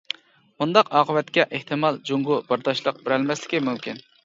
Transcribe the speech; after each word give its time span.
مۇنداق 0.61 0.89
ئاقىۋەتكە 0.99 1.45
ئېھتىمال 1.59 2.01
جۇڭگو 2.11 2.39
بەرداشلىق 2.49 3.01
بېرەلمەسلىكى 3.07 3.65
مۇمكىن. 3.71 4.05